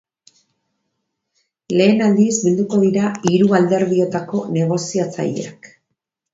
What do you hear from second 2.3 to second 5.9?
bilduko dira hiru alderdiotako negoziatzaileak.